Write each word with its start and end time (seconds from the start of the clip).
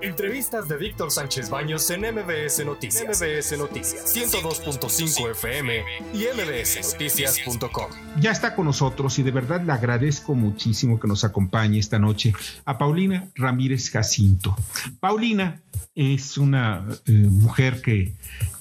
Entrevistas 0.00 0.68
de 0.68 0.76
Víctor 0.76 1.10
Sánchez 1.10 1.50
Baños 1.50 1.90
en 1.90 2.02
MBS 2.02 2.64
Noticias. 2.64 3.20
MBS 3.20 3.58
Noticias 3.58 4.14
102.5 4.14 5.30
FM 5.32 5.82
y 6.14 6.24
mbsnoticias.com. 6.36 7.90
Ya 8.20 8.30
está 8.30 8.54
con 8.54 8.66
nosotros 8.66 9.18
y 9.18 9.24
de 9.24 9.32
verdad 9.32 9.60
le 9.62 9.72
agradezco 9.72 10.36
muchísimo 10.36 11.00
que 11.00 11.08
nos 11.08 11.24
acompañe 11.24 11.80
esta 11.80 11.98
noche 11.98 12.32
a 12.64 12.78
Paulina 12.78 13.28
Ramírez 13.34 13.90
Jacinto. 13.90 14.56
Paulina 15.00 15.60
es 15.96 16.38
una 16.38 16.86
eh, 17.06 17.12
mujer 17.12 17.82
que 17.82 18.14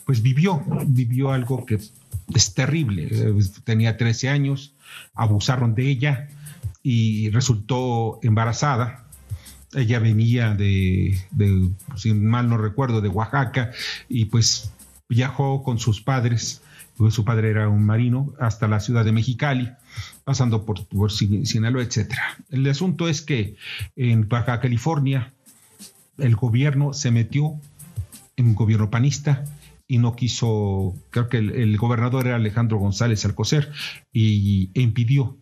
pues 0.05 0.23
vivió, 0.23 0.63
vivió 0.88 1.31
algo 1.31 1.65
que 1.67 1.79
es 2.33 2.54
terrible. 2.55 3.35
Tenía 3.63 3.95
13 3.95 4.29
años, 4.29 4.73
abusaron 5.13 5.75
de 5.75 5.88
ella 5.88 6.29
y 6.81 7.29
resultó 7.29 8.19
embarazada 8.23 9.06
ella 9.73 9.99
venía 9.99 10.54
de, 10.54 11.18
si 11.96 12.14
mal 12.14 12.50
no 12.50 12.57
recuerdo, 12.57 13.01
de 13.01 13.10
Oaxaca 13.10 13.71
y 14.07 14.25
pues 14.25 14.71
viajó 15.10 15.64
con 15.64 15.79
sus 15.79 16.01
padres, 16.01 16.61
pues 16.96 17.14
su 17.14 17.25
padre 17.25 17.50
era 17.50 17.69
un 17.69 17.86
marino, 17.86 18.33
hasta 18.39 18.68
la 18.68 18.79
ciudad 18.79 19.05
de 19.05 19.11
Mexicali, 19.11 19.71
pasando 20.24 20.65
por, 20.65 20.86
por 20.88 21.11
Sinaloa, 21.11 21.83
etc. 21.83 22.14
El 22.50 22.68
asunto 22.69 23.07
es 23.07 23.21
que 23.21 23.55
en 23.96 24.27
Baja 24.27 24.60
California 24.60 25.33
el 26.18 26.36
gobierno 26.36 26.93
se 26.93 27.11
metió 27.11 27.60
en 28.36 28.47
un 28.47 28.55
gobierno 28.55 28.89
panista 28.89 29.43
y 29.88 29.99
no 29.99 30.15
quiso, 30.15 30.96
creo 31.11 31.29
que 31.29 31.38
el, 31.38 31.77
gobernador 31.77 32.27
era 32.27 32.36
Alejandro 32.36 32.77
González 32.77 33.23
Alcocer 33.25 33.72
y 34.11 34.69
e 34.73 34.81
impidió 34.81 35.38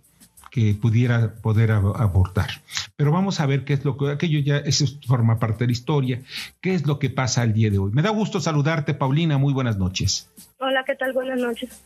que 0.56 0.74
pudiera 0.74 1.34
poder 1.42 1.70
abortar. 1.70 2.48
Pero 2.96 3.12
vamos 3.12 3.42
a 3.42 3.46
ver 3.46 3.66
qué 3.66 3.74
es 3.74 3.84
lo 3.84 3.98
que 3.98 4.10
aquello 4.10 4.40
ya 4.40 4.56
eso 4.60 4.86
forma 5.06 5.38
parte 5.38 5.66
de 5.66 5.66
la 5.66 5.74
historia, 5.74 6.22
qué 6.62 6.74
es 6.74 6.88
lo 6.88 6.98
que 6.98 7.10
pasa 7.10 7.44
el 7.44 7.52
día 7.52 7.70
de 7.70 7.78
hoy. 7.78 7.92
Me 7.92 8.02
da 8.02 8.12
gusto 8.12 8.40
saludarte, 8.40 8.94
Paulina, 8.94 9.38
muy 9.38 9.52
buenas 9.52 9.78
noches. 9.78 10.32
Hola, 10.60 10.86
¿qué 10.86 10.96
tal? 10.96 11.12
Buenas 11.12 11.42
noches. 11.42 11.84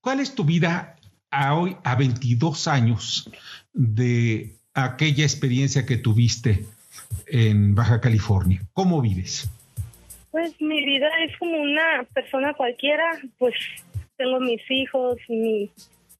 ¿Cuál 0.00 0.20
es 0.20 0.34
tu 0.34 0.44
vida 0.44 0.96
a 1.30 1.54
hoy 1.54 1.76
a 1.84 1.96
22 1.96 2.66
años 2.66 3.30
de 3.74 4.54
aquella 4.72 5.24
experiencia 5.24 5.84
que 5.84 5.98
tuviste 5.98 6.64
en 7.26 7.74
Baja 7.74 8.00
California? 8.00 8.62
¿Cómo 8.72 9.02
vives? 9.02 9.50
Pues 10.30 10.58
mi 10.62 10.82
vida 10.82 11.10
es 11.28 11.36
como 11.36 11.58
una 11.58 12.06
persona 12.14 12.54
cualquiera, 12.54 13.04
pues 13.36 13.52
tengo 14.16 14.40
mis 14.40 14.62
hijos, 14.70 15.18
mi 15.28 15.70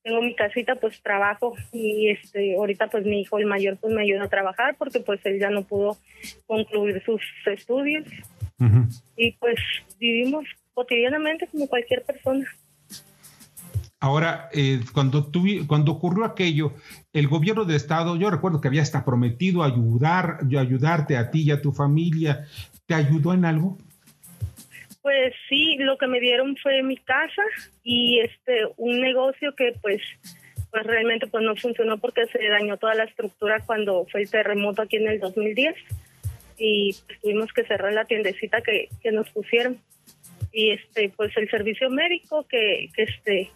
tengo 0.03 0.21
mi 0.21 0.35
casita, 0.35 0.75
pues 0.77 1.01
trabajo 1.03 1.55
y 1.73 2.11
este 2.11 2.57
ahorita 2.57 2.89
pues 2.89 3.05
mi 3.05 3.21
hijo 3.21 3.39
el 3.39 3.47
mayor 3.47 3.79
pues 3.79 3.95
me 3.95 4.03
ayuda 4.03 4.25
a 4.25 4.29
trabajar 4.29 4.77
porque 4.77 5.01
pues 5.01 5.21
él 5.25 5.39
ya 5.39 5.51
no 5.51 5.63
pudo 5.63 5.97
concluir 6.47 7.03
sus 7.05 7.23
estudios 7.47 8.07
y 9.17 9.33
pues 9.33 9.57
vivimos 9.99 10.45
cotidianamente 10.75 11.49
como 11.49 11.67
cualquier 11.67 12.03
persona. 12.05 12.47
Ahora, 13.99 14.49
eh, 14.53 14.81
cuando, 14.93 15.31
cuando 15.69 15.93
ocurrió 15.93 16.25
aquello, 16.25 16.73
el 17.13 17.29
gobierno 17.29 17.65
de 17.65 17.77
Estado, 17.77 18.17
yo 18.17 18.31
recuerdo 18.31 18.61
que 18.61 18.67
había 18.67 18.83
hasta 18.83 19.05
prometido 19.05 19.63
ayudar, 19.63 20.39
ayudarte 20.59 21.17
a 21.17 21.31
ti 21.31 21.43
y 21.43 21.51
a 21.53 21.63
tu 21.63 21.71
familia, 21.71 22.47
¿te 22.87 22.95
ayudó 22.95 23.33
en 23.33 23.45
algo? 23.45 23.79
Pues 25.03 25.35
sí, 25.49 25.77
lo 25.79 25.99
que 25.99 26.07
me 26.07 26.21
dieron 26.21 26.57
fue 26.57 26.83
mi 26.83 26.97
casa 26.97 27.43
y 27.83 28.21
este 28.21 28.67
un 28.77 29.01
negocio 29.01 29.55
que 29.55 29.75
pues 29.83 30.01
pues 30.71 30.87
realmente 30.87 31.27
pues 31.27 31.45
no 31.45 31.55
funcionó 31.55 31.99
porque 31.99 32.27
se 32.27 32.49
dañó 32.49 32.79
toda 32.79 32.95
la 32.95 33.05
estructura 33.05 33.61
cuando 33.67 34.07
fue 34.11 34.23
el 34.23 34.31
terremoto 34.31 34.81
aquí 34.81 34.97
en 34.97 35.09
el 35.09 35.21
2010 35.21 35.75
y 36.57 36.97
pues, 37.07 37.21
tuvimos 37.21 37.53
que 37.53 37.65
cerrar 37.65 37.93
la 37.93 38.07
tiendecita 38.07 38.63
que, 38.63 38.89
que 39.03 39.13
nos 39.13 39.29
pusieron 39.31 39.79
y 40.53 40.71
este 40.71 41.13
pues 41.17 41.37
el 41.37 41.51
servicio 41.51 41.91
médico 41.91 42.47
que, 42.49 42.89
que 42.95 43.03
este 43.03 43.51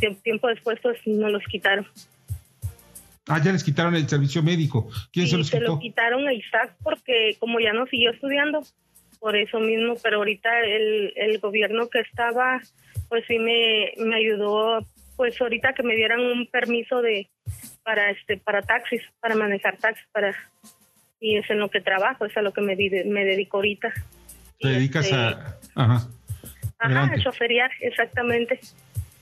que 0.00 0.10
tiempo 0.16 0.48
después 0.48 0.78
pues 0.82 0.98
nos 1.06 1.30
los 1.32 1.44
quitaron. 1.44 1.86
Ah, 3.26 3.40
ya 3.42 3.52
les 3.52 3.64
quitaron 3.64 3.94
el 3.94 4.06
servicio 4.06 4.42
médico. 4.42 4.90
¿Quién 5.10 5.26
se 5.28 5.38
los 5.38 5.50
quitó? 5.50 5.62
Se 5.62 5.68
lo 5.68 5.78
quitaron 5.78 6.26
a 6.28 6.32
Isaac 6.34 6.76
porque 6.82 7.36
como 7.38 7.58
ya 7.58 7.72
no 7.72 7.86
siguió 7.86 8.10
estudiando, 8.10 8.62
por 9.24 9.36
eso 9.36 9.58
mismo, 9.58 9.94
pero 10.02 10.18
ahorita 10.18 10.50
el, 10.60 11.14
el 11.16 11.38
gobierno 11.38 11.88
que 11.88 12.00
estaba, 12.00 12.60
pues 13.08 13.24
sí 13.26 13.38
me, 13.38 13.94
me 13.96 14.16
ayudó, 14.16 14.86
pues 15.16 15.40
ahorita 15.40 15.72
que 15.72 15.82
me 15.82 15.96
dieran 15.96 16.20
un 16.20 16.46
permiso 16.46 17.00
de 17.00 17.30
para 17.82 18.10
este 18.10 18.36
para 18.36 18.60
taxis, 18.60 19.00
para 19.20 19.34
manejar 19.34 19.78
taxis, 19.78 20.06
para 20.12 20.36
y 21.20 21.38
es 21.38 21.48
en 21.48 21.58
lo 21.58 21.70
que 21.70 21.80
trabajo, 21.80 22.26
es 22.26 22.36
a 22.36 22.42
lo 22.42 22.52
que 22.52 22.60
me, 22.60 22.76
me 22.76 23.24
dedico 23.24 23.56
ahorita. 23.56 23.94
¿Te 24.60 24.68
dedicas 24.68 25.10
a...? 25.10 25.30
Este, 25.30 25.70
ajá. 25.74 26.06
Ajá, 26.80 27.10
a 27.14 27.18
choferiar, 27.18 27.70
exactamente. 27.80 28.60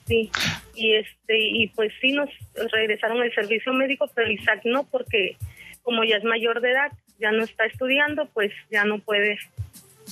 Sí, 0.07 0.33
y 0.75 0.97
este 0.97 1.39
y 1.39 1.69
pues 1.69 1.93
sí 2.01 2.11
nos 2.11 2.29
regresaron 2.73 3.23
el 3.23 3.33
servicio 3.33 3.73
médico, 3.73 4.11
pero 4.17 4.29
Isaac 4.33 4.63
no, 4.65 4.83
porque 4.83 5.37
como 5.83 6.03
ya 6.03 6.17
es 6.17 6.25
mayor 6.25 6.61
de 6.61 6.73
edad, 6.73 6.91
ya 7.21 7.31
no 7.31 7.45
está 7.45 7.67
estudiando, 7.67 8.27
pues 8.35 8.51
ya 8.69 8.85
no 8.85 8.99
puede 8.99 9.39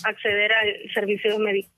acceder 0.04 0.52
al 0.52 0.92
servicio 0.92 1.38
médico. 1.38 1.70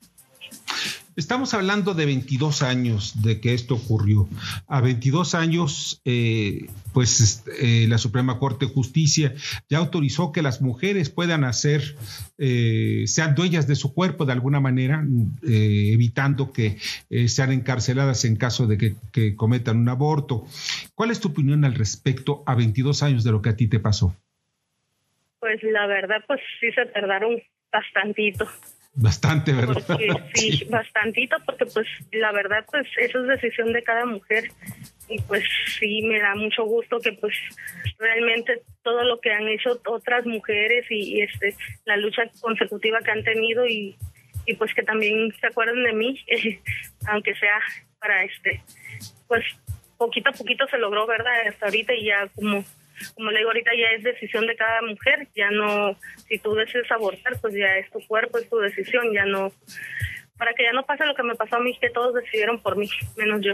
Estamos 1.15 1.53
hablando 1.53 1.93
de 1.93 2.07
22 2.07 2.63
años 2.63 3.21
de 3.21 3.39
que 3.39 3.53
esto 3.53 3.75
ocurrió. 3.75 4.27
A 4.67 4.81
22 4.81 5.35
años, 5.35 6.01
eh, 6.05 6.65
pues 6.91 7.45
eh, 7.61 7.85
la 7.87 7.99
Suprema 7.99 8.39
Corte 8.39 8.65
de 8.65 8.73
Justicia 8.73 9.33
ya 9.69 9.77
autorizó 9.77 10.31
que 10.31 10.41
las 10.41 10.61
mujeres 10.61 11.11
puedan 11.11 11.43
hacer, 11.43 11.81
eh, 12.39 13.03
sean 13.05 13.35
dueñas 13.35 13.67
de 13.67 13.75
su 13.75 13.93
cuerpo 13.93 14.25
de 14.25 14.31
alguna 14.31 14.59
manera, 14.59 15.05
evitando 15.43 16.51
que 16.51 16.77
sean 17.27 17.51
encarceladas 17.51 18.25
en 18.25 18.35
caso 18.35 18.65
de 18.65 18.79
que, 18.79 18.95
que 19.11 19.35
cometan 19.35 19.77
un 19.77 19.89
aborto. 19.89 20.45
¿Cuál 20.95 21.11
es 21.11 21.19
tu 21.19 21.27
opinión 21.29 21.63
al 21.63 21.75
respecto 21.75 22.43
a 22.47 22.55
22 22.55 23.03
años 23.03 23.23
de 23.23 23.31
lo 23.31 23.41
que 23.41 23.49
a 23.49 23.55
ti 23.55 23.67
te 23.67 23.79
pasó? 23.79 24.15
Pues 25.39 25.61
la 25.61 25.85
verdad, 25.85 26.23
pues 26.25 26.39
sí 26.59 26.71
se 26.71 26.85
tardaron 26.87 27.37
bastantito. 27.73 28.47
Bastante, 28.95 29.53
¿verdad? 29.53 29.97
sí, 30.35 30.65
bastantito, 30.69 31.35
porque 31.45 31.65
pues 31.65 31.87
la 32.11 32.31
verdad, 32.31 32.63
pues 32.71 32.87
eso 32.97 33.21
es 33.21 33.27
decisión 33.27 33.73
de 33.73 33.83
cada 33.83 34.05
mujer. 34.05 34.45
Y 35.09 35.19
pues 35.23 35.43
sí, 35.79 36.03
me 36.03 36.19
da 36.19 36.35
mucho 36.35 36.63
gusto 36.63 36.99
que 36.99 37.11
pues 37.13 37.33
realmente 37.97 38.61
todo 38.83 39.03
lo 39.03 39.19
que 39.19 39.31
han 39.31 39.47
hecho 39.47 39.81
otras 39.87 40.25
mujeres 40.25 40.85
y, 40.89 41.21
este 41.21 41.55
la 41.85 41.97
lucha 41.97 42.23
consecutiva 42.39 42.99
que 43.01 43.11
han 43.11 43.23
tenido 43.23 43.65
y, 43.65 43.97
y 44.45 44.55
pues 44.55 44.73
que 44.73 44.83
también 44.83 45.33
se 45.41 45.47
acuerden 45.47 45.83
de 45.83 45.93
mí, 45.93 46.19
aunque 47.07 47.35
sea 47.35 47.59
para 47.99 48.23
este, 48.23 48.61
pues 49.27 49.43
poquito 49.97 50.29
a 50.29 50.33
poquito 50.33 50.65
se 50.67 50.77
logró, 50.77 51.05
¿verdad? 51.07 51.33
Hasta 51.47 51.65
ahorita 51.65 51.93
y 51.93 52.05
ya 52.05 52.27
como 52.35 52.63
como 53.15 53.31
le 53.31 53.39
digo 53.39 53.49
ahorita 53.49 53.71
ya 53.77 53.95
es 53.95 54.03
decisión 54.03 54.47
de 54.47 54.55
cada 54.55 54.81
mujer, 54.81 55.27
ya 55.35 55.49
no, 55.51 55.95
si 56.27 56.39
tú 56.39 56.53
decides 56.53 56.91
abortar, 56.91 57.39
pues 57.41 57.53
ya 57.53 57.77
es 57.77 57.89
tu 57.91 57.99
cuerpo, 58.07 58.37
es 58.37 58.49
tu 58.49 58.57
decisión, 58.57 59.13
ya 59.13 59.25
no, 59.25 59.51
para 60.37 60.53
que 60.53 60.63
ya 60.63 60.73
no 60.73 60.85
pase 60.85 61.05
lo 61.05 61.15
que 61.15 61.23
me 61.23 61.35
pasó 61.35 61.57
a 61.57 61.59
mí, 61.59 61.77
que 61.79 61.89
todos 61.89 62.13
decidieron 62.13 62.59
por 62.61 62.77
mí, 62.77 62.89
menos 63.17 63.41
yo. 63.41 63.53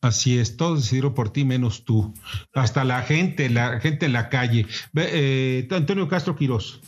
Así 0.00 0.38
es, 0.38 0.56
todos 0.56 0.82
decidieron 0.82 1.14
por 1.14 1.32
ti 1.32 1.44
menos 1.44 1.84
tú, 1.84 2.14
hasta 2.54 2.84
la 2.84 3.02
gente, 3.02 3.50
la 3.50 3.80
gente 3.80 4.06
en 4.06 4.12
la 4.12 4.28
calle. 4.28 4.66
Eh, 4.94 5.66
Antonio 5.70 6.06
Castro 6.08 6.36
Quirós. 6.36 6.80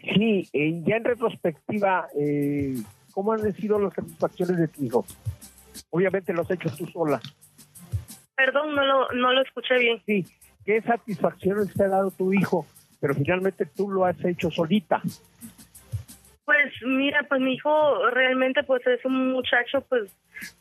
Sí, 0.00 0.48
eh, 0.52 0.80
ya 0.86 0.96
en 0.96 1.04
retrospectiva, 1.04 2.08
eh, 2.18 2.76
¿cómo 3.12 3.32
han 3.32 3.52
sido 3.54 3.78
las 3.78 3.94
satisfacciones 3.94 4.56
de 4.56 4.68
tu 4.68 4.84
hijo? 4.84 5.06
Obviamente 5.90 6.32
los 6.32 6.50
has 6.50 6.56
hecho 6.56 6.74
tú 6.76 6.86
sola. 6.86 7.20
Perdón, 8.36 8.74
no 8.74 8.84
lo, 8.84 9.08
no 9.12 9.32
lo 9.32 9.42
escuché 9.42 9.78
bien. 9.78 10.02
Sí, 10.06 10.24
¿qué 10.64 10.80
satisfacciones 10.82 11.72
te 11.72 11.84
ha 11.84 11.88
dado 11.88 12.10
tu 12.10 12.32
hijo? 12.32 12.66
Pero 13.00 13.14
finalmente 13.14 13.66
tú 13.66 13.90
lo 13.90 14.04
has 14.04 14.22
hecho 14.24 14.50
solita. 14.50 15.00
Pues 16.44 16.72
mira, 16.84 17.22
pues 17.28 17.40
mi 17.40 17.54
hijo 17.54 18.10
realmente 18.10 18.62
pues 18.64 18.86
es 18.86 19.04
un 19.04 19.32
muchacho 19.32 19.80
pues 19.88 20.10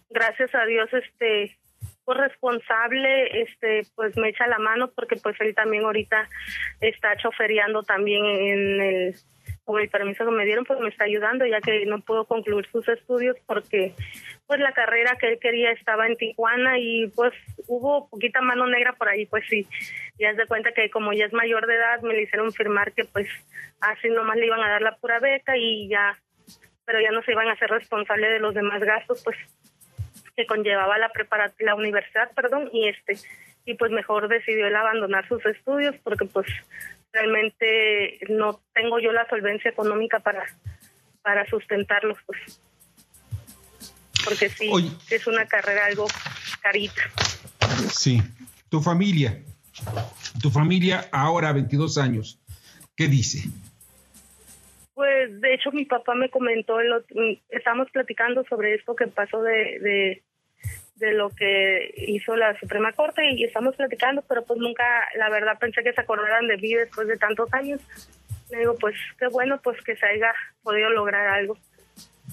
gracias 0.10 0.54
a 0.56 0.66
Dios 0.66 0.90
este 0.94 1.58
pues 2.06 2.18
responsable, 2.18 3.42
este 3.42 3.84
pues 3.96 4.16
me 4.18 4.30
echa 4.30 4.48
la 4.48 4.60
mano 4.60 4.92
porque 4.92 5.16
pues 5.18 5.36
él 5.40 5.56
también 5.56 5.84
ahorita 5.84 6.30
está 6.82 7.16
choferiando 7.18 7.84
también 7.84 8.26
en 8.26 8.82
el 8.82 9.16
con 9.66 9.82
el 9.82 9.90
permiso 9.90 10.26
que 10.26 10.32
me 10.32 10.46
dieron 10.46 10.66
pues 10.66 10.80
me 10.80 10.90
está 10.90 11.06
ayudando 11.06 11.46
ya 11.46 11.62
que 11.62 11.86
no 11.86 12.00
puedo 12.00 12.26
concluir 12.26 12.68
sus 12.72 12.88
estudios 12.90 13.38
porque 13.46 13.94
pues 14.54 14.62
la 14.62 14.72
carrera 14.72 15.18
que 15.20 15.30
él 15.30 15.40
quería 15.40 15.72
estaba 15.72 16.06
en 16.06 16.16
Tijuana 16.16 16.78
y 16.78 17.08
pues 17.16 17.34
hubo 17.66 18.08
poquita 18.08 18.40
mano 18.40 18.68
negra 18.68 18.94
por 18.94 19.10
ahí, 19.10 19.26
pues 19.26 19.44
sí, 19.50 19.68
ya 20.20 20.30
es 20.30 20.38
de 20.38 20.46
cuenta 20.46 20.74
que 20.74 20.92
como 20.92 21.12
ya 21.12 21.26
es 21.26 21.34
mayor 21.34 21.66
de 21.66 21.74
edad 21.74 22.02
me 22.02 22.14
le 22.14 22.22
hicieron 22.22 22.54
firmar 22.54 22.92
que 22.92 23.04
pues 23.06 23.28
así 23.82 24.10
nomás 24.10 24.38
le 24.38 24.46
iban 24.46 24.62
a 24.62 24.70
dar 24.70 24.84
la 24.84 24.96
pura 24.98 25.20
beca 25.20 25.58
y 25.58 25.88
ya, 25.88 26.16
pero 26.86 27.02
ya 27.02 27.10
no 27.10 27.24
se 27.24 27.32
iban 27.32 27.48
a 27.48 27.54
hacer 27.54 27.68
responsable 27.72 28.30
de 28.30 28.38
los 28.38 28.54
demás 28.54 28.80
gastos 28.84 29.24
pues 29.24 29.38
que 30.36 30.46
conllevaba 30.46 31.00
la 31.00 31.10
prepara 31.10 31.52
la 31.58 31.74
universidad, 31.74 32.30
perdón, 32.36 32.70
y 32.72 32.90
este 32.90 33.18
y 33.66 33.74
pues 33.74 33.90
mejor 33.90 34.28
decidió 34.28 34.68
él 34.68 34.76
abandonar 34.76 35.28
sus 35.28 35.44
estudios 35.48 35.96
porque 36.04 36.26
pues 36.26 36.46
realmente 37.12 38.20
no 38.30 38.60
tengo 38.76 39.00
yo 39.00 39.14
la 39.14 39.28
solvencia 39.30 39.72
económica 39.72 40.20
para 40.20 40.46
para 41.24 41.44
sustentarlos 41.48 42.20
pues 42.28 42.62
porque 44.24 44.50
sí 44.50 44.70
es 45.10 45.28
una 45.28 45.46
carrera 45.46 45.86
algo 45.86 46.08
carita. 46.62 47.02
Sí. 47.92 48.22
Tu 48.70 48.82
familia. 48.82 49.44
Tu 50.42 50.50
familia 50.50 51.08
ahora 51.12 51.52
22 51.52 51.98
años 51.98 52.40
qué 52.96 53.08
dice 53.08 53.50
pues 54.94 55.42
de 55.42 55.56
hecho 55.56 55.72
mi 55.72 55.86
papá 55.86 56.14
me 56.14 56.30
comentó 56.30 56.76
estamos 57.50 57.90
platicando 57.90 58.46
sobre 58.48 58.76
esto 58.76 58.96
que 58.96 59.08
pasó 59.08 59.42
de 59.42 60.22
de 60.96 61.14
lo 61.14 61.30
que 61.30 61.94
hizo 62.08 62.36
la 62.36 62.58
Suprema 62.60 62.94
Corte 62.94 63.30
y 63.32 63.44
estamos 63.44 63.76
platicando, 63.76 64.24
pero 64.28 64.46
pues 64.46 64.60
nunca, 64.60 64.84
la 65.18 65.30
verdad, 65.30 65.58
pensé 65.60 65.84
que 65.84 65.94
se 65.94 66.02
acordaran 66.02 66.48
de 66.48 66.58
mí 66.58 66.74
después 66.74 67.08
de 67.08 67.18
tantos 67.18 67.52
años. 67.54 67.82
Le 68.52 68.60
digo, 68.60 68.76
pues 68.80 68.96
qué 69.20 69.28
bueno 69.28 69.60
pues 69.64 69.82
que 69.84 69.96
se 69.96 70.06
haya 70.06 70.34
podido 70.62 70.90
lograr 70.92 71.28
algo. 71.28 71.58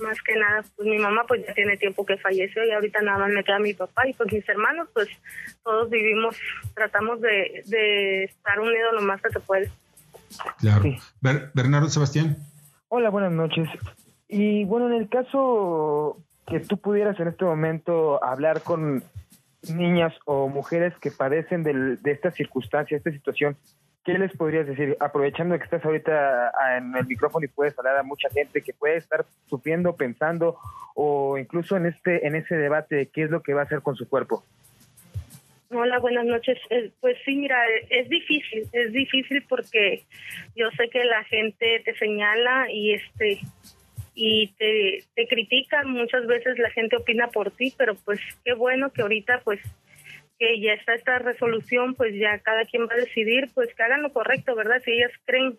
Más 0.01 0.21
que 0.23 0.35
nada, 0.37 0.65
pues 0.77 0.89
mi 0.89 0.99
mamá 0.99 1.25
pues 1.29 1.45
ya 1.47 1.53
tiene 1.55 1.77
tiempo 1.77 2.07
que 2.07 2.17
falleció 2.19 2.65
y 2.65 2.71
ahorita 2.71 3.03
nada 3.03 3.19
más 3.19 3.31
me 3.31 3.45
queda 3.45 3.59
mi 3.59 3.75
papá 3.75 4.09
y 4.09 4.15
pues 4.15 4.33
mis 4.33 4.49
hermanos, 4.49 4.89
pues 4.95 5.09
todos 5.63 5.91
vivimos, 5.91 6.37
tratamos 6.75 7.21
de, 7.21 7.63
de 7.67 8.25
estar 8.25 8.59
unidos 8.61 8.95
lo 8.95 9.03
más 9.03 9.21
que 9.21 9.31
se 9.31 9.41
puede. 9.41 9.71
Claro. 10.59 10.85
Bernardo 11.55 11.89
Sebastián. 11.89 12.37
Hola, 12.89 13.11
buenas 13.11 13.33
noches. 13.33 13.69
Y 14.29 14.65
bueno, 14.65 14.87
en 14.89 14.95
el 14.95 15.09
caso 15.09 16.19
que 16.47 16.61
tú 16.61 16.79
pudieras 16.79 17.19
en 17.21 17.29
este 17.29 17.45
momento 17.45 18.23
hablar 18.25 18.63
con 18.63 19.05
niñas 19.69 20.15
o 20.25 20.49
mujeres 20.49 20.95
que 21.01 21.11
padecen 21.11 21.63
de 21.63 21.99
esta 22.11 22.31
circunstancia, 22.31 22.97
esta 22.97 23.11
situación, 23.11 23.57
¿qué 24.05 24.19
les 24.19 24.33
podrías 24.37 24.67
decir? 24.67 24.97
Aprovechando 25.01 25.57
que 25.59 25.65
estás 25.65 25.85
ahorita 25.85 26.53
en 26.79 26.97
el 26.97 27.07
micrófono 27.07 27.45
y 27.45 27.49
puedes 27.49 27.79
hablar 27.79 27.97
a 27.99 28.03
mucha 28.03 28.29
gente 28.31 28.63
que 28.63 28.73
puede 28.73 28.97
estar 28.97 29.25
sufriendo, 29.49 29.97
pensando 29.97 30.59
o 30.95 31.39
incluso 31.39 31.77
en 31.77 31.87
este 31.87 32.27
en 32.27 32.35
ese 32.35 32.57
debate 32.57 32.97
de 32.97 33.07
qué 33.07 33.23
es 33.25 33.31
lo 33.31 33.43
que 33.43 33.55
va 33.55 33.63
a 33.63 33.65
hacer 33.65 33.83
con 33.83 33.97
su 33.97 34.09
cuerpo. 34.09 34.45
Hola, 35.73 36.01
buenas 36.01 36.27
noches. 36.27 36.59
Eh, 36.71 36.91
pues 37.01 37.17
sí, 37.25 37.37
mira, 37.37 37.57
es 37.91 38.09
difícil, 38.09 38.69
es 38.73 38.93
difícil 38.93 39.45
porque 39.49 40.03
yo 40.57 40.69
sé 40.77 40.89
que 40.91 41.05
la 41.05 41.23
gente 41.25 41.81
te 41.85 41.95
señala 41.97 42.71
y 42.71 42.95
este 42.95 43.41
y 44.17 44.49
te, 44.59 45.05
te 45.15 45.29
critican, 45.29 45.89
muchas 45.93 46.27
veces 46.27 46.59
la 46.59 46.71
gente 46.71 46.97
opina 46.97 47.29
por 47.29 47.53
ti, 47.53 47.73
pero 47.79 47.95
pues 47.95 48.21
qué 48.45 48.53
bueno 48.53 48.91
que 48.91 49.03
ahorita 49.03 49.43
pues 49.45 49.61
que 50.41 50.59
ya 50.59 50.73
está 50.73 50.95
esta 50.95 51.19
resolución, 51.19 51.95
pues 51.95 52.15
ya 52.17 52.39
cada 52.39 52.65
quien 52.65 52.89
va 52.89 52.95
a 52.95 53.05
decidir, 53.05 53.51
pues 53.55 53.75
que 53.75 53.83
hagan 53.83 54.03
lo 54.03 54.11
correcto, 54.11 54.55
¿verdad? 54.55 54.81
Si 54.83 54.91
ellas 54.91 55.13
creen 55.27 55.59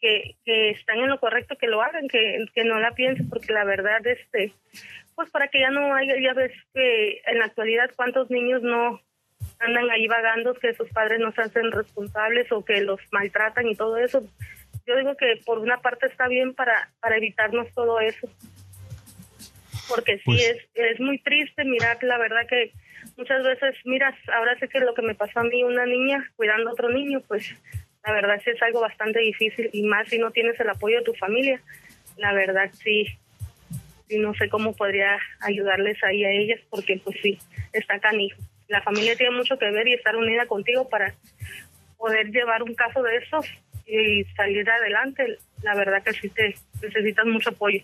que, 0.00 0.36
que 0.42 0.70
están 0.70 0.98
en 1.00 1.08
lo 1.08 1.20
correcto, 1.20 1.56
que 1.56 1.66
lo 1.66 1.82
hagan, 1.82 2.08
que, 2.08 2.46
que 2.54 2.64
no 2.64 2.80
la 2.80 2.92
piensen, 2.92 3.28
porque 3.28 3.52
la 3.52 3.64
verdad, 3.64 4.04
este, 4.06 4.54
pues 5.14 5.30
para 5.30 5.48
que 5.48 5.60
ya 5.60 5.68
no 5.68 5.94
haya, 5.94 6.14
ya 6.18 6.32
ves 6.32 6.52
que 6.72 7.20
en 7.26 7.40
la 7.40 7.44
actualidad 7.44 7.90
cuántos 7.94 8.30
niños 8.30 8.62
no 8.62 9.02
andan 9.58 9.90
ahí 9.90 10.06
vagando, 10.06 10.54
que 10.54 10.72
sus 10.72 10.88
padres 10.88 11.20
no 11.20 11.30
se 11.32 11.42
hacen 11.42 11.70
responsables 11.70 12.50
o 12.52 12.64
que 12.64 12.80
los 12.80 13.00
maltratan 13.12 13.68
y 13.68 13.76
todo 13.76 13.98
eso, 13.98 14.22
yo 14.86 14.96
digo 14.96 15.14
que 15.16 15.42
por 15.44 15.58
una 15.58 15.82
parte 15.82 16.06
está 16.06 16.26
bien 16.26 16.54
para, 16.54 16.90
para 17.00 17.18
evitarnos 17.18 17.70
todo 17.74 18.00
eso. 18.00 18.28
Porque 19.88 20.16
sí, 20.18 20.22
pues 20.24 20.42
es, 20.42 20.68
es 20.74 21.00
muy 21.00 21.18
triste 21.18 21.64
mirar, 21.64 21.98
la 22.02 22.18
verdad 22.18 22.46
que 22.48 22.72
muchas 23.16 23.42
veces, 23.44 23.74
miras, 23.84 24.14
ahora 24.28 24.58
sé 24.58 24.68
que 24.68 24.80
lo 24.80 24.94
que 24.94 25.02
me 25.02 25.14
pasó 25.14 25.40
a 25.40 25.44
mí, 25.44 25.62
una 25.62 25.86
niña 25.86 26.30
cuidando 26.36 26.70
a 26.70 26.72
otro 26.72 26.88
niño, 26.88 27.22
pues 27.26 27.54
la 28.04 28.12
verdad 28.12 28.40
sí 28.44 28.50
es 28.50 28.62
algo 28.62 28.80
bastante 28.80 29.20
difícil 29.20 29.70
y 29.72 29.82
más 29.82 30.08
si 30.08 30.18
no 30.18 30.30
tienes 30.30 30.58
el 30.60 30.70
apoyo 30.70 30.98
de 30.98 31.04
tu 31.04 31.14
familia. 31.14 31.60
La 32.16 32.32
verdad 32.32 32.70
sí, 32.72 33.06
y 34.08 34.18
no 34.18 34.34
sé 34.34 34.48
cómo 34.48 34.74
podría 34.74 35.18
ayudarles 35.40 36.02
ahí 36.04 36.24
a 36.24 36.30
ellas 36.30 36.60
porque 36.70 37.00
pues 37.02 37.16
sí, 37.22 37.38
está 37.72 37.98
canijo. 37.98 38.38
La 38.68 38.82
familia 38.82 39.16
tiene 39.16 39.36
mucho 39.36 39.58
que 39.58 39.70
ver 39.70 39.86
y 39.88 39.94
estar 39.94 40.16
unida 40.16 40.46
contigo 40.46 40.88
para 40.88 41.14
poder 41.96 42.30
llevar 42.30 42.62
un 42.62 42.74
caso 42.74 43.02
de 43.02 43.16
estos 43.16 43.46
y 43.86 44.24
salir 44.36 44.68
adelante, 44.68 45.38
la 45.62 45.74
verdad 45.76 46.02
que 46.02 46.12
sí 46.12 46.28
te 46.28 46.54
necesitas 46.82 47.26
mucho 47.26 47.50
apoyo. 47.50 47.82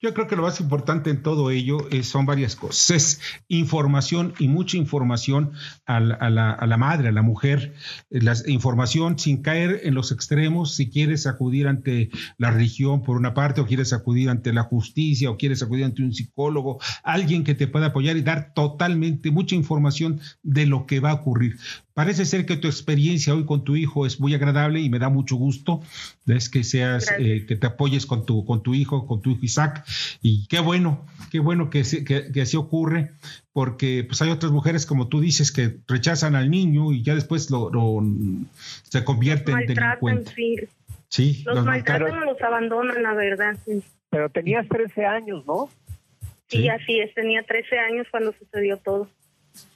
Yo 0.00 0.14
creo 0.14 0.28
que 0.28 0.36
lo 0.36 0.42
más 0.42 0.60
importante 0.60 1.10
en 1.10 1.24
todo 1.24 1.50
ello 1.50 1.88
es, 1.90 2.06
son 2.06 2.24
varias 2.24 2.54
cosas. 2.54 2.90
Es 2.90 3.20
información 3.48 4.32
y 4.38 4.46
mucha 4.46 4.76
información 4.76 5.52
a 5.86 5.98
la, 5.98 6.14
a 6.14 6.30
la, 6.30 6.52
a 6.52 6.66
la 6.68 6.76
madre, 6.76 7.08
a 7.08 7.12
la 7.12 7.22
mujer. 7.22 7.74
La 8.08 8.36
información 8.46 9.18
sin 9.18 9.42
caer 9.42 9.80
en 9.82 9.94
los 9.94 10.12
extremos. 10.12 10.76
Si 10.76 10.88
quieres 10.88 11.26
acudir 11.26 11.66
ante 11.66 12.10
la 12.36 12.52
religión 12.52 13.02
por 13.02 13.16
una 13.16 13.34
parte, 13.34 13.60
o 13.60 13.66
quieres 13.66 13.92
acudir 13.92 14.30
ante 14.30 14.52
la 14.52 14.62
justicia, 14.62 15.30
o 15.30 15.36
quieres 15.36 15.64
acudir 15.64 15.84
ante 15.84 16.02
un 16.02 16.14
psicólogo, 16.14 16.78
alguien 17.02 17.42
que 17.42 17.56
te 17.56 17.66
pueda 17.66 17.86
apoyar 17.86 18.16
y 18.16 18.22
dar 18.22 18.52
totalmente 18.54 19.32
mucha 19.32 19.56
información 19.56 20.20
de 20.44 20.66
lo 20.66 20.86
que 20.86 21.00
va 21.00 21.10
a 21.10 21.14
ocurrir. 21.14 21.56
Parece 21.98 22.26
ser 22.26 22.46
que 22.46 22.56
tu 22.56 22.68
experiencia 22.68 23.34
hoy 23.34 23.44
con 23.44 23.64
tu 23.64 23.74
hijo 23.74 24.06
es 24.06 24.20
muy 24.20 24.32
agradable 24.32 24.80
y 24.80 24.88
me 24.88 25.00
da 25.00 25.08
mucho 25.08 25.34
gusto. 25.34 25.80
Es 26.28 26.48
que 26.48 26.62
seas, 26.62 27.08
eh, 27.18 27.44
que 27.48 27.56
te 27.56 27.66
apoyes 27.66 28.06
con 28.06 28.24
tu, 28.24 28.44
con 28.44 28.62
tu 28.62 28.72
hijo, 28.72 29.04
con 29.04 29.20
tu 29.20 29.32
hijo 29.32 29.40
Isaac. 29.42 29.84
Y 30.22 30.46
qué 30.48 30.60
bueno, 30.60 31.06
qué 31.30 31.40
bueno 31.40 31.70
que, 31.70 31.82
que, 32.04 32.40
así 32.40 32.56
ocurre, 32.56 33.12
porque 33.52 34.04
pues 34.06 34.20
hay 34.22 34.30
otras 34.30 34.52
mujeres, 34.52 34.86
como 34.86 35.08
tú 35.08 35.20
dices, 35.20 35.52
que 35.52 35.78
rechazan 35.86 36.34
al 36.34 36.50
niño 36.50 36.92
y 36.92 37.02
ya 37.02 37.14
después 37.14 37.50
lo, 37.50 37.70
se 38.84 39.04
convierten 39.04 39.58
en 39.58 39.66
delincuente. 39.66 40.68
Sí. 41.08 41.42
los, 41.46 41.64
maltratan 41.64 42.22
o 42.22 42.24
los 42.24 42.42
abandonan, 42.42 43.02
la 43.02 43.14
verdad. 43.14 43.56
Pero 44.10 44.28
tenías 44.28 44.68
13 44.68 45.06
años, 45.06 45.44
¿no? 45.46 45.68
Sí, 46.48 46.58
sí, 46.58 46.68
así 46.68 47.00
es, 47.00 47.14
tenía 47.14 47.42
13 47.42 47.78
años 47.78 48.06
cuando 48.10 48.32
sucedió 48.32 48.78
todo. 48.78 49.08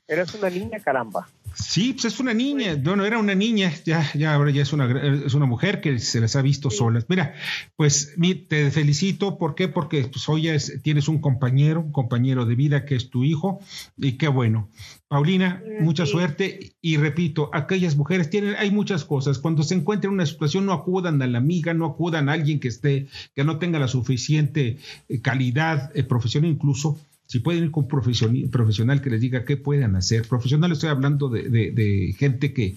Eres 0.09 0.35
una 0.35 0.51
niña, 0.51 0.79
caramba. 0.81 1.29
Sí, 1.55 1.93
pues 1.93 2.07
es 2.07 2.21
una 2.21 2.35
niña, 2.35 2.77
bueno, 2.83 3.05
era 3.05 3.19
una 3.19 3.35
niña, 3.35 3.73
ya, 3.85 4.11
ya 4.15 4.35
ahora 4.35 4.51
ya 4.51 4.63
es 4.63 4.73
una, 4.73 4.91
es 5.27 5.35
una 5.35 5.47
mujer 5.47 5.81
que 5.81 5.99
se 5.99 6.21
las 6.21 6.37
ha 6.37 6.43
visto 6.43 6.71
solas. 6.71 7.07
Mira, 7.09 7.35
pues 7.77 8.15
te 8.49 8.71
felicito, 8.71 9.39
¿por 9.39 9.55
qué? 9.55 9.69
Porque 9.69 10.05
pues, 10.05 10.29
hoy 10.29 10.49
tienes 10.83 11.09
un 11.09 11.21
compañero, 11.21 11.81
un 11.81 11.93
compañero 11.93 12.47
de 12.47 12.55
vida 12.55 12.85
que 12.85 12.97
es 12.97 13.11
tu 13.11 13.25
hijo, 13.25 13.61
y 13.97 14.13
qué 14.13 14.29
bueno. 14.29 14.71
Paulina, 15.09 15.63
mucha 15.81 16.07
suerte, 16.07 16.75
y 16.81 16.97
repito, 16.97 17.51
aquellas 17.53 17.97
mujeres 17.97 18.31
tienen, 18.31 18.55
hay 18.59 18.71
muchas 18.71 19.05
cosas, 19.05 19.39
cuando 19.39 19.63
se 19.63 19.75
encuentran 19.75 20.13
en 20.13 20.15
una 20.15 20.27
situación 20.27 20.65
no 20.65 20.73
acudan 20.73 21.21
a 21.21 21.27
la 21.27 21.37
amiga, 21.39 21.75
no 21.75 21.85
acudan 21.85 22.29
a 22.29 22.33
alguien 22.33 22.61
que 22.61 22.69
esté, 22.69 23.09
que 23.35 23.45
no 23.45 23.59
tenga 23.59 23.79
la 23.79 23.89
suficiente 23.89 24.79
eh, 25.09 25.21
calidad 25.21 25.91
eh, 25.95 26.03
profesional 26.03 26.51
incluso, 26.51 26.99
si 27.33 27.41
pueden 27.41 27.65
ir 27.65 27.71
con 27.71 27.85
un 27.85 28.51
profesional 28.51 29.01
que 29.01 29.09
les 29.09 29.23
diga 29.23 29.47
qué 29.47 29.57
pueden 29.57 29.97
hacer. 29.97 30.29
Profesional 30.29 30.71
estoy 30.71 30.91
hablando 30.91 31.31
de, 31.31 32.15
gente 32.19 32.53
que, 32.53 32.75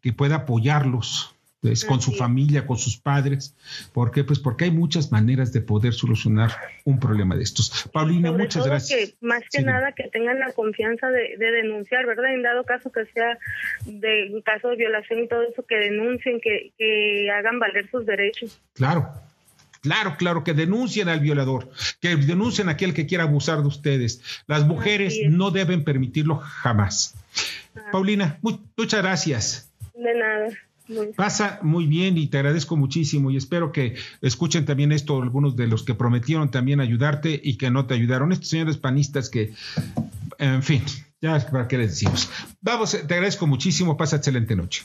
que 0.00 0.14
pueda 0.14 0.36
apoyarlos. 0.36 1.36
Pues, 1.60 1.84
con 1.84 2.00
su 2.00 2.12
familia, 2.12 2.66
con 2.66 2.78
sus 2.78 2.96
padres. 2.96 3.54
¿Por 3.92 4.12
qué? 4.12 4.24
Pues 4.24 4.38
porque 4.38 4.64
hay 4.64 4.70
muchas 4.70 5.12
maneras 5.12 5.52
de 5.52 5.60
poder 5.60 5.92
solucionar 5.92 6.50
un 6.86 6.98
problema 6.98 7.36
de 7.36 7.42
estos. 7.42 7.90
Paulina, 7.92 8.32
muchas 8.32 8.64
gracias. 8.64 9.12
más 9.20 9.42
que 9.52 9.60
nada 9.60 9.92
que 9.92 10.08
tengan 10.08 10.38
la 10.38 10.52
confianza 10.52 11.08
de, 11.08 11.36
denunciar, 11.36 12.06
¿verdad? 12.06 12.32
En 12.32 12.40
dado 12.40 12.64
caso 12.64 12.90
que 12.90 13.04
sea 13.12 13.36
de 13.84 14.42
caso 14.42 14.68
de 14.68 14.76
violación 14.76 15.24
y 15.24 15.28
todo 15.28 15.42
eso, 15.42 15.62
que 15.66 15.76
denuncien, 15.76 16.40
que, 16.40 16.72
que 16.78 17.30
hagan 17.30 17.58
valer 17.58 17.90
sus 17.90 18.06
derechos. 18.06 18.58
Claro, 18.72 19.12
Claro, 19.80 20.16
claro, 20.18 20.44
que 20.44 20.52
denuncien 20.52 21.08
al 21.08 21.20
violador, 21.20 21.70
que 22.00 22.16
denuncien 22.16 22.68
a 22.68 22.72
aquel 22.72 22.92
que 22.92 23.06
quiera 23.06 23.24
abusar 23.24 23.62
de 23.62 23.68
ustedes. 23.68 24.22
Las 24.46 24.66
mujeres 24.66 25.18
no 25.28 25.50
deben 25.50 25.84
permitirlo 25.84 26.36
jamás. 26.36 27.14
Ah. 27.74 27.88
Paulina, 27.92 28.38
muchas 28.42 29.00
gracias. 29.00 29.72
De 29.94 30.14
nada. 30.14 30.48
Pasa 31.16 31.60
muy 31.62 31.86
bien 31.86 32.18
y 32.18 32.26
te 32.26 32.38
agradezco 32.38 32.76
muchísimo 32.76 33.30
y 33.30 33.36
espero 33.36 33.70
que 33.70 33.94
escuchen 34.22 34.64
también 34.64 34.92
esto 34.92 35.22
algunos 35.22 35.56
de 35.56 35.68
los 35.68 35.84
que 35.84 35.94
prometieron 35.94 36.50
también 36.50 36.80
ayudarte 36.80 37.40
y 37.42 37.56
que 37.56 37.70
no 37.70 37.86
te 37.86 37.94
ayudaron. 37.94 38.32
Estos 38.32 38.48
señores 38.48 38.76
panistas 38.76 39.30
que, 39.30 39.52
en 40.38 40.62
fin, 40.62 40.82
ya 41.20 41.38
para 41.50 41.68
qué 41.68 41.78
les 41.78 41.90
decimos. 41.90 42.30
Vamos, 42.60 42.90
te 42.90 43.14
agradezco 43.14 43.46
muchísimo, 43.46 43.96
pasa 43.96 44.16
excelente 44.16 44.56
noche. 44.56 44.82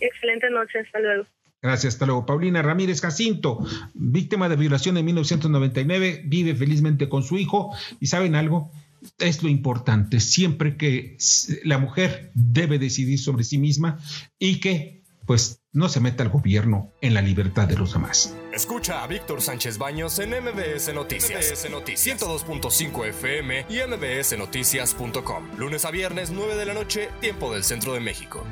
excelente 0.00 0.50
noche, 0.50 0.80
hasta 0.80 1.00
luego. 1.00 1.26
Gracias, 1.62 1.94
hasta 1.94 2.06
luego. 2.06 2.26
Paulina 2.26 2.60
Ramírez 2.60 3.00
Jacinto, 3.00 3.64
víctima 3.94 4.48
de 4.48 4.56
violación 4.56 4.96
en 4.96 5.04
1999, 5.06 6.24
vive 6.26 6.56
felizmente 6.56 7.08
con 7.08 7.22
su 7.22 7.38
hijo 7.38 7.70
y 8.00 8.08
¿saben 8.08 8.34
algo? 8.34 8.72
Es 9.18 9.42
lo 9.44 9.48
importante, 9.48 10.18
siempre 10.18 10.76
que 10.76 11.16
la 11.64 11.78
mujer 11.78 12.32
debe 12.34 12.78
decidir 12.78 13.18
sobre 13.18 13.44
sí 13.44 13.58
misma 13.58 13.98
y 14.38 14.58
que 14.58 15.02
pues 15.24 15.60
no 15.72 15.88
se 15.88 16.00
meta 16.00 16.24
el 16.24 16.30
gobierno 16.30 16.92
en 17.00 17.14
la 17.14 17.22
libertad 17.22 17.68
de 17.68 17.76
los 17.76 17.92
demás. 17.92 18.36
Escucha 18.52 19.04
a 19.04 19.06
Víctor 19.06 19.40
Sánchez 19.40 19.78
Baños 19.78 20.18
en 20.18 20.30
MBS 20.30 20.92
Noticias. 20.92 21.52
MBS 21.52 21.70
Noticias 21.70 22.20
102.5 22.20 23.06
FM 23.06 23.66
y 23.68 23.78
MBSNoticias.com. 23.88 25.44
Lunes 25.58 25.84
a 25.84 25.92
viernes, 25.92 26.30
9 26.30 26.56
de 26.56 26.66
la 26.66 26.74
noche, 26.74 27.08
tiempo 27.20 27.52
del 27.54 27.62
centro 27.62 27.94
de 27.94 28.00
México. 28.00 28.44